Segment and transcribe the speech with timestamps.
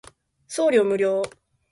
[0.47, 1.21] 送料無料